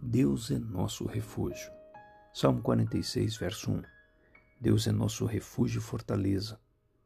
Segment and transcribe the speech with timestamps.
[0.00, 1.72] Deus é nosso refúgio.
[2.32, 3.82] Salmo 46, verso 1.
[4.60, 6.58] Deus é nosso refúgio e fortaleza,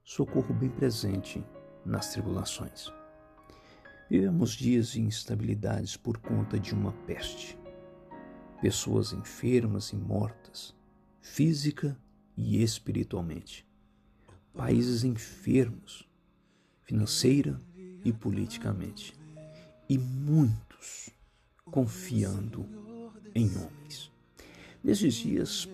[0.05, 1.43] socorro bem presente
[1.87, 2.93] nas tribulações.
[4.11, 7.59] Vivemos dias de instabilidades por conta de uma peste.
[8.61, 10.77] Pessoas enfermas e mortas,
[11.23, 11.99] física
[12.37, 13.67] e espiritualmente.
[14.53, 16.07] Países enfermos,
[16.83, 17.59] financeira
[18.05, 19.19] e politicamente.
[19.89, 21.11] E muitos
[21.65, 22.69] confiando
[23.35, 24.11] em homens.
[24.83, 25.69] Nesses dias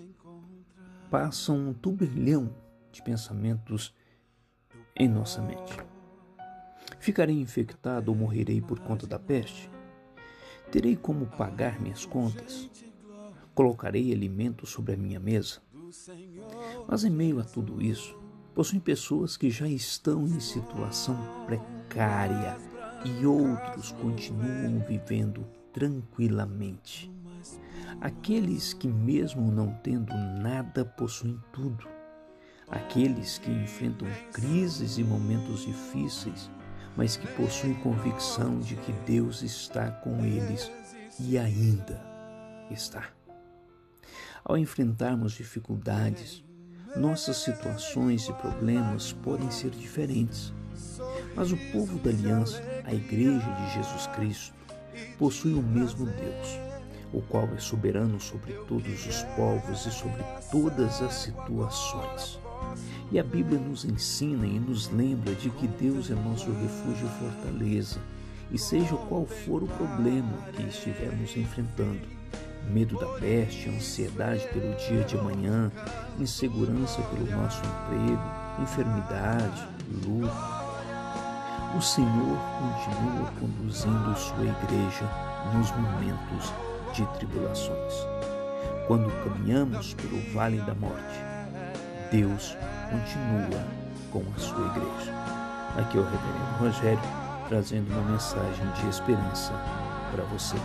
[1.11, 2.55] passa um turbilhão
[2.93, 3.95] de pensamentos
[4.95, 5.77] em nossa mente.
[6.99, 9.71] Ficarei infectado ou morrerei por conta da peste?
[10.71, 12.69] Terei como pagar minhas contas?
[13.55, 15.61] Colocarei alimento sobre a minha mesa?
[16.87, 18.19] Mas em meio a tudo isso,
[18.55, 22.57] possuem pessoas que já estão em situação precária
[23.05, 27.11] e outros continuam vivendo tranquilamente.
[28.01, 31.89] Aqueles que, mesmo não tendo nada, possuem tudo.
[32.69, 36.51] Aqueles que enfrentam crises e momentos difíceis,
[36.97, 40.71] mas que possuem convicção de que Deus está com eles
[41.19, 42.01] e ainda
[42.71, 43.09] está.
[44.45, 46.45] Ao enfrentarmos dificuldades,
[46.97, 50.53] nossas situações e problemas podem ser diferentes,
[51.35, 54.55] mas o povo da aliança, a Igreja de Jesus Cristo,
[55.19, 56.68] possui o mesmo Deus,
[57.13, 62.39] o qual é soberano sobre todos os povos e sobre todas as situações.
[63.11, 67.25] E a Bíblia nos ensina e nos lembra de que Deus é nosso refúgio e
[67.25, 67.99] fortaleza,
[68.51, 72.01] e seja qual for o problema que estivermos enfrentando,
[72.71, 75.71] medo da peste, ansiedade pelo dia de amanhã,
[76.19, 78.23] insegurança pelo nosso emprego,
[78.61, 79.69] enfermidade,
[80.05, 80.59] luto,
[81.77, 85.05] o Senhor continua conduzindo sua igreja
[85.55, 86.53] nos momentos
[86.93, 88.07] de tribulações.
[88.87, 91.19] Quando caminhamos pelo vale da morte,
[92.11, 92.57] Deus
[92.91, 93.65] continua
[94.11, 95.13] com a sua igreja.
[95.79, 97.01] Aqui é o Reverendo Rogério
[97.49, 99.53] trazendo uma mensagem de esperança
[100.13, 100.57] para você.